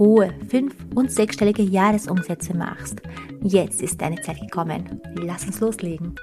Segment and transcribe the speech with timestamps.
[0.00, 3.02] hohe fünf- und sechsstellige Jahresumsätze machst.
[3.42, 5.00] Jetzt ist deine Zeit gekommen.
[5.14, 6.16] Lass uns loslegen.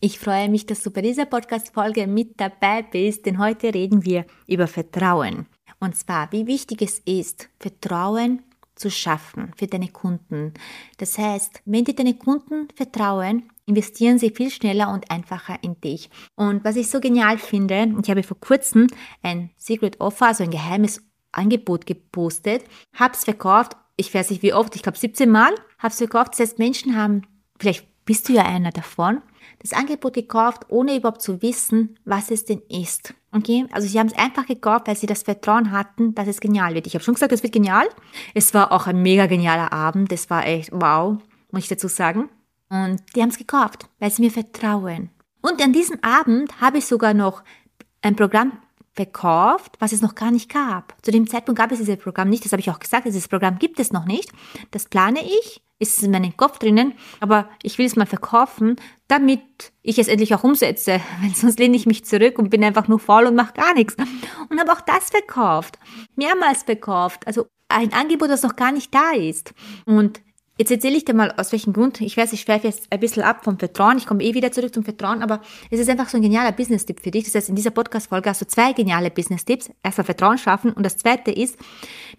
[0.00, 4.24] Ich freue mich, dass du bei dieser Podcast-Folge mit dabei bist, denn heute reden wir
[4.46, 5.46] über Vertrauen.
[5.80, 8.42] Und zwar, wie wichtig es ist, Vertrauen
[8.74, 10.54] zu schaffen für deine Kunden.
[10.96, 16.08] Das heißt, wenn dir deine Kunden vertrauen, investieren sie viel schneller und einfacher in dich.
[16.36, 18.86] Und was ich so genial finde, ich habe vor kurzem
[19.22, 21.02] ein Secret Offer, also ein geheimes
[21.36, 25.92] Angebot gepostet, habe es verkauft, ich weiß nicht wie oft, ich glaube 17 Mal, habe
[25.92, 26.32] es verkauft.
[26.32, 27.22] Das heißt, Menschen haben,
[27.58, 29.22] vielleicht bist du ja einer davon,
[29.60, 33.14] das Angebot gekauft, ohne überhaupt zu wissen, was es denn ist.
[33.32, 33.66] Okay?
[33.72, 36.86] Also sie haben es einfach gekauft, weil sie das Vertrauen hatten, dass es genial wird.
[36.86, 37.86] Ich habe schon gesagt, es wird genial.
[38.34, 40.12] Es war auch ein mega genialer Abend.
[40.12, 41.18] Das war echt wow,
[41.50, 42.28] muss ich dazu sagen.
[42.68, 45.10] Und die haben es gekauft, weil sie mir vertrauen.
[45.40, 47.42] Und an diesem Abend habe ich sogar noch
[48.02, 48.52] ein Programm
[48.94, 50.94] verkauft, was es noch gar nicht gab.
[51.02, 53.58] Zu dem Zeitpunkt gab es dieses Programm nicht, das habe ich auch gesagt, dieses Programm
[53.58, 54.30] gibt es noch nicht.
[54.70, 58.76] Das plane ich, ist in meinem Kopf drinnen, aber ich will es mal verkaufen,
[59.08, 62.88] damit ich es endlich auch umsetze, weil sonst lehne ich mich zurück und bin einfach
[62.88, 63.96] nur faul und mache gar nichts.
[64.48, 65.78] Und habe auch das verkauft,
[66.14, 69.52] mehrmals verkauft, also ein Angebot, das noch gar nicht da ist.
[69.84, 70.20] Und
[70.56, 72.00] Jetzt erzähle ich dir mal, aus welchem Grund.
[72.00, 73.98] Ich weiß, ich schweife jetzt ein bisschen ab vom Vertrauen.
[73.98, 77.00] Ich komme eh wieder zurück zum Vertrauen, aber es ist einfach so ein genialer Business-Tipp
[77.00, 77.24] für dich.
[77.24, 79.70] Das heißt, in dieser Podcast-Folge hast du zwei geniale Business-Tipps.
[79.82, 81.58] Erstmal Vertrauen schaffen und das zweite ist,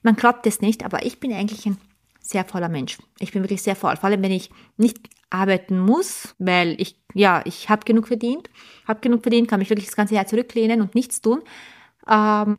[0.04, 1.78] man glaubt es nicht, aber ich bin eigentlich ein
[2.20, 2.98] sehr voller Mensch.
[3.20, 3.96] Ich bin wirklich sehr voll.
[3.96, 4.98] Vor allem, wenn ich nicht
[5.30, 8.50] arbeiten muss, weil ich, ja, ich habe genug verdient,
[8.86, 11.42] habe genug verdient, kann mich wirklich das ganze Jahr zurücklehnen und nichts tun.
[12.08, 12.58] Ähm,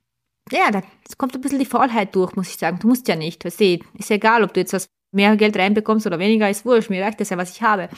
[0.53, 0.83] ja, da
[1.19, 2.79] kommt ein bisschen die Faulheit durch, muss ich sagen.
[2.79, 3.45] Du musst ja nicht.
[3.45, 6.65] Weißt du, ist ja egal, ob du jetzt was mehr Geld reinbekommst oder weniger, ist
[6.65, 6.91] wurscht.
[6.91, 7.89] Mir reicht das ja, was ich habe.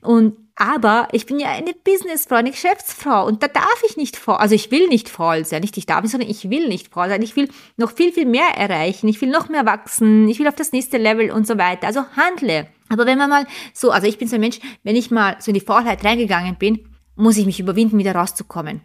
[0.00, 4.36] Und, aber ich bin ja eine Businessfrau, eine Geschäftsfrau und da darf ich nicht faul,
[4.36, 7.20] also ich will nicht faul sein, nicht ich darf, sondern ich will nicht faul sein.
[7.20, 9.08] Ich will noch viel, viel mehr erreichen.
[9.08, 10.28] Ich will noch mehr wachsen.
[10.28, 11.86] Ich will auf das nächste Level und so weiter.
[11.86, 12.68] Also handle.
[12.88, 15.50] Aber wenn man mal so, also ich bin so ein Mensch, wenn ich mal so
[15.50, 18.80] in die Faulheit reingegangen bin, muss ich mich überwinden, wieder rauszukommen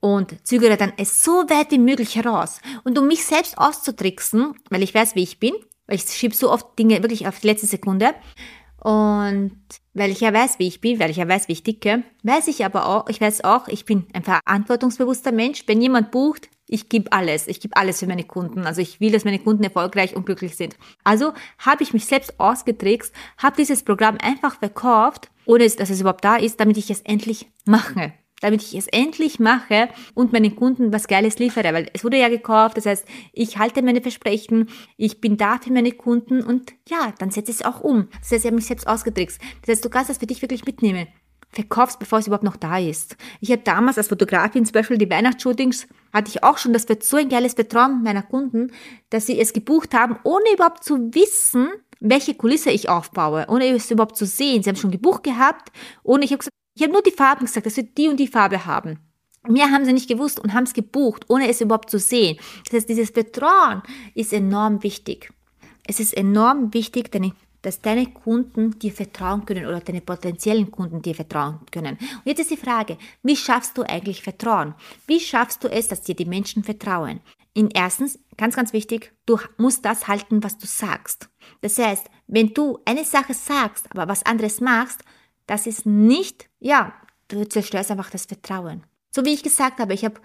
[0.00, 2.60] und zögere dann es so weit wie möglich heraus.
[2.84, 5.54] Und um mich selbst auszutricksen, weil ich weiß, wie ich bin,
[5.88, 8.14] weil ich schiebe so oft Dinge wirklich auf die letzte Sekunde.
[8.80, 9.58] Und
[9.94, 12.46] weil ich ja weiß, wie ich bin, weil ich ja weiß, wie ich dicke, weiß
[12.46, 15.64] ich aber auch, ich weiß auch, ich bin ein verantwortungsbewusster Mensch.
[15.66, 17.48] Wenn jemand bucht, ich gebe alles.
[17.48, 18.66] Ich gebe alles für meine Kunden.
[18.66, 20.76] Also ich will, dass meine Kunden erfolgreich und glücklich sind.
[21.02, 26.24] Also habe ich mich selbst ausgetrickst, habe dieses Programm einfach verkauft, ohne dass es überhaupt
[26.24, 30.92] da ist, damit ich es endlich mache damit ich es endlich mache und meinen Kunden
[30.92, 35.20] was Geiles liefere, weil es wurde ja gekauft, das heißt, ich halte meine Versprechen, ich
[35.20, 38.08] bin da für meine Kunden und ja, dann setze ich es auch um.
[38.20, 39.40] Das heißt, ich habe mich selbst ausgetrickst.
[39.62, 41.08] Das heißt, du kannst das für dich wirklich mitnehmen.
[41.50, 43.16] Verkaufst, bevor es überhaupt noch da ist.
[43.40, 47.02] Ich habe damals als Fotografin zum Beispiel die Weihnachtsshootings, hatte ich auch schon, das wird
[47.02, 48.70] so ein geiles Vertrauen meiner Kunden,
[49.08, 51.68] dass sie es gebucht haben, ohne überhaupt zu wissen,
[52.00, 54.62] welche Kulisse ich aufbaue, ohne es überhaupt zu sehen.
[54.62, 55.72] Sie haben schon gebucht gehabt,
[56.02, 58.28] ohne ich habe gesagt, ich habe nur die Farben gesagt, dass wir die und die
[58.28, 59.00] Farbe haben.
[59.48, 62.38] Mehr haben sie nicht gewusst und haben es gebucht, ohne es überhaupt zu sehen.
[62.64, 63.82] Das heißt, dieses Vertrauen
[64.14, 65.32] ist enorm wichtig.
[65.88, 67.10] Es ist enorm wichtig,
[67.62, 71.98] dass deine Kunden dir vertrauen können oder deine potenziellen Kunden dir vertrauen können.
[71.98, 74.74] Und jetzt ist die Frage, wie schaffst du eigentlich Vertrauen?
[75.08, 77.18] Wie schaffst du es, dass dir die Menschen vertrauen?
[77.54, 81.28] In erstens, ganz, ganz wichtig, du musst das halten, was du sagst.
[81.60, 85.02] Das heißt, wenn du eine Sache sagst, aber was anderes machst,
[85.48, 86.92] das ist nicht, ja,
[87.26, 88.84] du zerstörst einfach das Vertrauen.
[89.10, 90.20] So wie ich gesagt habe, ich habe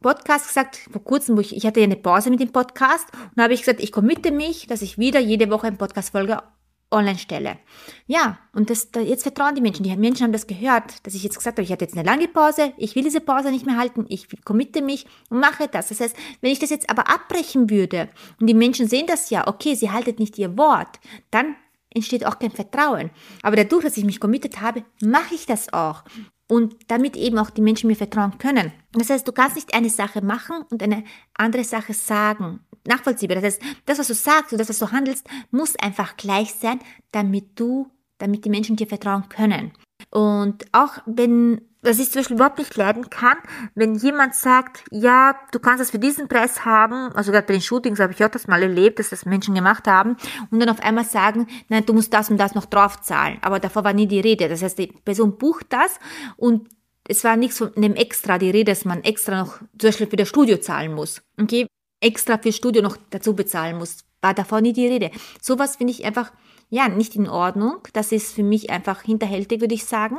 [0.00, 3.42] Podcast gesagt, vor kurzem, wo ich, ich hatte ja eine Pause mit dem Podcast und
[3.42, 6.42] habe ich gesagt, ich committe mich, dass ich wieder jede Woche eine Podcast-Folge
[6.90, 7.58] online stelle.
[8.06, 9.82] Ja, und das, da, jetzt vertrauen die Menschen.
[9.82, 12.28] Die Menschen haben das gehört, dass ich jetzt gesagt habe, ich hatte jetzt eine lange
[12.28, 15.88] Pause, ich will diese Pause nicht mehr halten, ich committe mich und mache das.
[15.88, 18.08] Das heißt, wenn ich das jetzt aber abbrechen würde
[18.40, 21.00] und die Menschen sehen das ja, okay, sie haltet nicht ihr Wort,
[21.30, 21.56] dann
[21.96, 23.10] entsteht auch kein Vertrauen.
[23.42, 26.04] Aber dadurch, dass ich mich committed habe, mache ich das auch.
[26.48, 28.72] Und damit eben auch die Menschen mir vertrauen können.
[28.92, 31.02] Das heißt, du kannst nicht eine Sache machen und eine
[31.34, 32.60] andere Sache sagen.
[32.86, 33.36] Nachvollziehbar.
[33.36, 36.78] Das heißt, das, was du sagst und das, was du handelst, muss einfach gleich sein,
[37.10, 39.72] damit du, damit die Menschen dir vertrauen können.
[40.10, 43.36] Und auch wenn was ich zum Beispiel überhaupt nicht leiden kann,
[43.74, 47.62] wenn jemand sagt, ja, du kannst das für diesen Preis haben, also gerade bei den
[47.62, 50.16] Shootings habe ich auch das mal erlebt, dass das Menschen gemacht haben
[50.50, 53.84] und dann auf einmal sagen, nein, du musst das und das noch draufzahlen, aber davor
[53.84, 54.48] war nie die Rede.
[54.48, 55.98] Das heißt, die Person bucht das
[56.36, 56.68] und
[57.08, 60.16] es war nichts von einem extra die Rede, dass man extra noch zum Beispiel für
[60.16, 61.22] das Studio zahlen muss.
[61.40, 61.66] Okay,
[62.00, 63.98] extra für Studio noch dazu bezahlen muss.
[64.22, 65.10] War davor nie die Rede.
[65.40, 66.32] Sowas finde ich einfach
[66.68, 67.78] ja, nicht in Ordnung.
[67.92, 70.18] Das ist für mich einfach hinterhältig, würde ich sagen.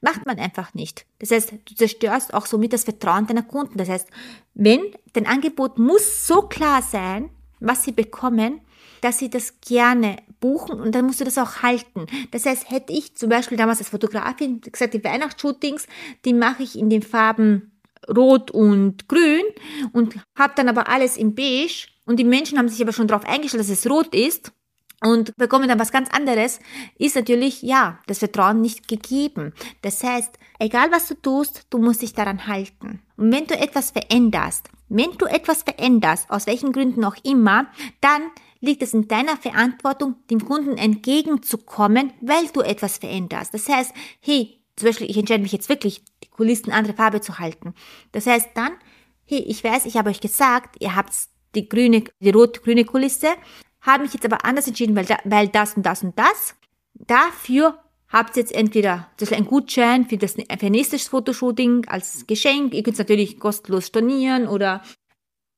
[0.00, 1.06] Macht man einfach nicht.
[1.18, 3.78] Das heißt, du zerstörst auch somit das Vertrauen deiner Kunden.
[3.78, 4.08] Das heißt,
[4.54, 4.80] wenn
[5.14, 7.30] dein Angebot muss so klar sein,
[7.60, 8.60] was sie bekommen,
[9.00, 12.06] dass sie das gerne buchen und dann musst du das auch halten.
[12.30, 15.86] Das heißt, hätte ich zum Beispiel damals als Fotografin gesagt, die Weihnachtsshootings,
[16.24, 17.72] die mache ich in den Farben
[18.08, 19.44] Rot und Grün
[19.92, 23.26] und habe dann aber alles in Beige und die Menschen haben sich aber schon darauf
[23.26, 24.52] eingestellt, dass es rot ist
[25.02, 26.60] und bekommen dann was ganz anderes,
[26.98, 29.52] ist natürlich, ja, das Vertrauen nicht gegeben.
[29.82, 33.00] Das heißt, egal was du tust, du musst dich daran halten.
[33.16, 37.66] Und wenn du etwas veränderst, wenn du etwas veränderst, aus welchen Gründen auch immer,
[38.00, 38.22] dann
[38.60, 43.54] liegt es in deiner Verantwortung, dem Kunden entgegenzukommen, weil du etwas veränderst.
[43.54, 47.38] Das heißt, hey, zum Beispiel, ich entscheide mich jetzt wirklich, die Kulissen andere Farbe zu
[47.38, 47.74] halten.
[48.12, 48.72] Das heißt dann,
[49.26, 51.12] hey, ich weiß, ich habe euch gesagt, ihr habt
[51.54, 53.28] die grüne, die rot-grüne Kulisse,
[53.80, 56.54] habe mich jetzt aber anders entschieden, weil, da, weil das und das und das.
[56.94, 57.78] Dafür
[58.08, 62.74] habt ihr jetzt entweder zum Beispiel ein Gutschein für das für nächstes Fotoshooting als Geschenk.
[62.74, 64.82] Ihr könnt es natürlich kostenlos stornieren oder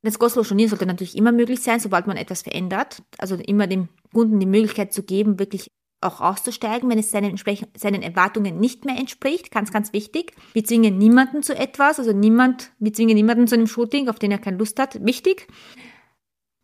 [0.03, 3.03] das kostenlos stornieren sollte natürlich immer möglich sein, sobald man etwas verändert.
[3.19, 5.71] Also immer dem Kunden die Möglichkeit zu geben, wirklich
[6.01, 7.37] auch auszusteigen, wenn es seinen,
[7.77, 9.51] seinen Erwartungen nicht mehr entspricht.
[9.51, 10.33] Ganz, ganz wichtig.
[10.55, 14.33] Wir zwingen niemanden zu etwas, also niemand, wir zwingen niemanden zu einem Shooting, auf den
[14.33, 15.05] er keine Lust hat.
[15.05, 15.47] Wichtig.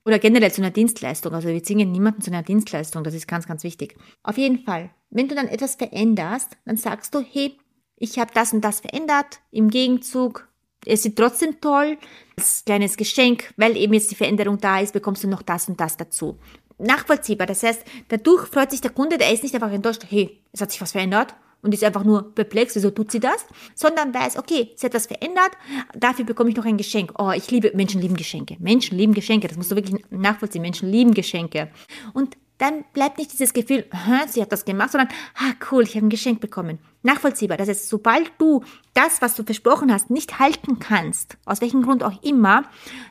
[0.07, 1.35] Oder generell zu einer Dienstleistung.
[1.35, 3.03] Also wir zwingen niemanden zu einer Dienstleistung.
[3.03, 3.97] Das ist ganz, ganz wichtig.
[4.23, 4.91] Auf jeden Fall.
[5.11, 7.59] Wenn du dann etwas veränderst, dann sagst du, hey,
[7.97, 9.41] ich habe das und das verändert.
[9.51, 10.49] Im Gegenzug,
[10.85, 11.99] es ist trotzdem toll.
[12.37, 15.81] Als kleines Geschenk, weil eben jetzt die Veränderung da ist, bekommst du noch das und
[15.81, 16.39] das dazu.
[16.79, 17.49] Nachvollziehbar.
[17.49, 20.71] Das heißt, dadurch freut sich der Kunde, der ist nicht einfach enttäuscht, hey, es hat
[20.71, 21.35] sich was verändert,
[21.67, 25.07] und ist einfach nur perplex, wieso tut sie das, sondern weiß, okay, sie hat was
[25.07, 25.51] verändert,
[25.95, 27.13] dafür bekomme ich noch ein Geschenk.
[27.19, 28.57] Oh, ich liebe, Menschen lieben Geschenke.
[28.61, 30.63] Menschen lieben Geschenke, das musst du wirklich nachvollziehen.
[30.63, 31.69] Menschen lieben Geschenke.
[32.15, 33.85] Und dann bleibt nicht dieses Gefühl,
[34.29, 36.79] sie hat das gemacht, sondern, ah, cool, ich habe ein Geschenk bekommen.
[37.03, 37.57] Nachvollziehbar.
[37.59, 38.63] Das heißt, sobald du
[38.95, 42.63] das, was du versprochen hast, nicht halten kannst, aus welchem Grund auch immer,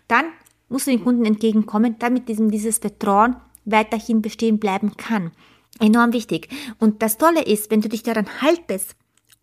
[0.07, 0.25] dann
[0.69, 3.35] musst du den Kunden entgegenkommen, damit diesem, dieses Vertrauen
[3.65, 5.31] weiterhin bestehen bleiben kann
[5.79, 6.49] enorm wichtig.
[6.79, 8.95] Und das Tolle ist, wenn du dich daran haltest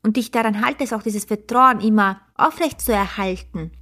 [0.03, 3.73] und dich daran haltest, auch dieses Vertrauen immer aufrecht zu erhalten,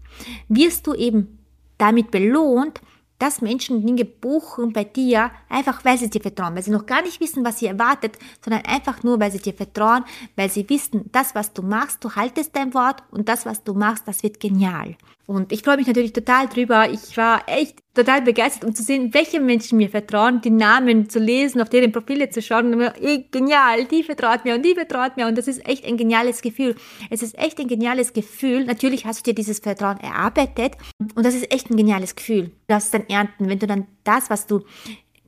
[0.48, 1.38] wirst du eben
[1.78, 2.80] damit belohnt,
[3.20, 7.02] dass Menschen Dinge buchen bei dir, einfach weil sie dir vertrauen, weil sie noch gar
[7.02, 10.04] nicht wissen, was sie erwartet, sondern einfach nur, weil sie dir vertrauen,
[10.36, 13.74] weil sie wissen, das, was du machst, du haltest dein Wort und das, was du
[13.74, 14.96] machst, das wird genial.
[15.26, 16.90] Und ich freue mich natürlich total drüber.
[16.90, 21.18] Ich war echt total begeistert, um zu sehen, welche Menschen mir vertrauen, die Namen zu
[21.18, 22.94] lesen, auf deren Profile zu schauen und mir,
[23.30, 26.76] genial, die vertraut mir und die vertraut mir und das ist echt ein geniales Gefühl.
[27.10, 28.64] Es ist echt ein geniales Gefühl.
[28.64, 30.76] Natürlich hast du dir dieses Vertrauen erarbeitet
[31.14, 32.44] und das ist echt ein geniales Gefühl.
[32.44, 34.62] Du darfst dann ernten, wenn du dann das, was du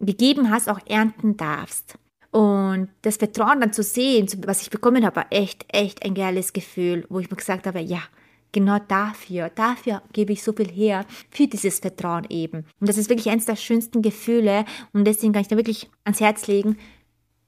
[0.01, 1.97] gegeben hast, auch ernten darfst.
[2.31, 6.53] Und das Vertrauen dann zu sehen, was ich bekommen habe, war echt, echt ein geiles
[6.53, 8.03] Gefühl, wo ich mir gesagt habe, ja,
[8.53, 12.65] genau dafür, dafür gebe ich so viel her, für dieses Vertrauen eben.
[12.81, 16.21] Und das ist wirklich eines der schönsten Gefühle und deswegen kann ich dir wirklich ans
[16.21, 16.77] Herz legen,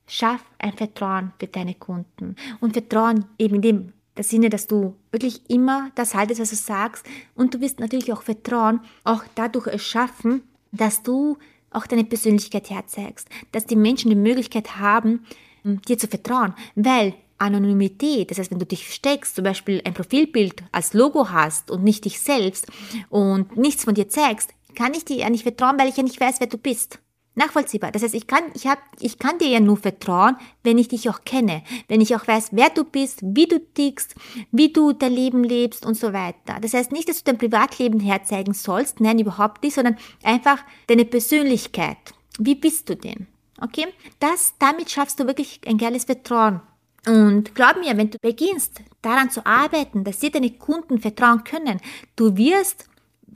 [0.07, 2.37] schaff ein Vertrauen für deine Kunden.
[2.61, 6.57] Und Vertrauen eben in dem der Sinne, dass du wirklich immer das haltest, was du
[6.57, 11.37] sagst und du wirst natürlich auch Vertrauen auch dadurch erschaffen, dass du
[11.71, 15.25] auch deine Persönlichkeit herzeigst, dass die Menschen die Möglichkeit haben,
[15.65, 17.15] dir zu vertrauen, weil
[17.45, 21.85] Anonymität, das heißt, wenn du dich versteckst, zum Beispiel ein Profilbild als Logo hast und
[21.85, 22.67] nicht dich selbst
[23.11, 26.21] und nichts von dir zeigst, kann ich dir ja nicht vertrauen, weil ich ja nicht
[26.21, 26.99] weiß, wer du bist.
[27.37, 27.91] Nachvollziehbar.
[27.91, 31.11] Das heißt, ich kann, ich hab, ich kann dir ja nur vertrauen, wenn ich dich
[31.11, 34.15] auch kenne, wenn ich auch weiß, wer du bist, wie du tickst,
[34.53, 36.61] wie du dein Leben lebst und so weiter.
[36.61, 41.05] Das heißt nicht, dass du dein Privatleben herzeigen sollst, nein, überhaupt nicht, sondern einfach deine
[41.05, 41.99] Persönlichkeit.
[42.39, 43.27] Wie bist du denn?
[43.61, 43.87] Okay?
[44.21, 46.61] Das, damit schaffst du wirklich ein geiles Vertrauen
[47.07, 51.81] und glaub mir, wenn du beginnst, daran zu arbeiten, dass dir deine Kunden vertrauen können,
[52.17, 52.87] du wirst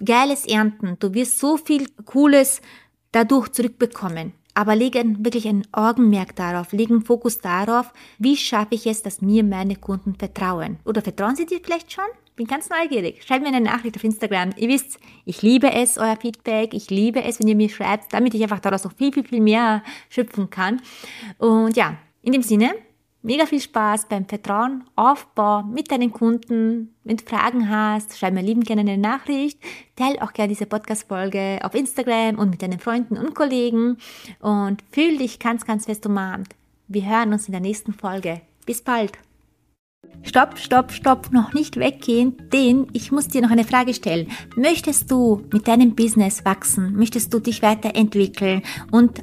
[0.05, 2.61] Geiles ernten, du wirst so viel Cooles
[3.13, 4.33] dadurch zurückbekommen.
[4.55, 9.45] Aber legen wirklich ein Augenmerk darauf, legen Fokus darauf, wie schaffe ich es, dass mir
[9.45, 10.79] meine Kunden vertrauen.
[10.85, 12.05] Oder vertrauen sie dir vielleicht schon?
[12.35, 13.23] Bin ganz neugierig.
[13.25, 14.51] Schreibt mir eine Nachricht auf Instagram.
[14.57, 16.75] Ihr wisst, ich liebe es, euer Feedback.
[16.75, 19.41] Ich liebe es, wenn ihr mir schreibt, damit ich einfach daraus noch viel, viel, viel
[19.41, 20.81] mehr schöpfen kann.
[21.39, 22.75] Und ja, in dem Sinne,
[23.23, 26.95] mega viel Spaß beim Vertrauenaufbau mit deinen Kunden.
[27.05, 29.59] Wenn du Fragen hast, schreib mir lieben gerne eine Nachricht.
[29.97, 33.99] Teil auch gerne diese Podcast-Folge auf Instagram und mit deinen Freunden und Kollegen.
[34.41, 36.55] Und fühl dich ganz, ganz fest umarmt.
[36.87, 38.41] Wir hören uns in der nächsten Folge.
[38.65, 39.19] Bis bald.
[40.23, 44.29] Stopp, stopp, stopp, noch nicht weggehen, denn ich muss dir noch eine Frage stellen.
[44.57, 46.97] Möchtest du mit deinem Business wachsen?
[46.97, 49.23] Möchtest du dich weiterentwickeln und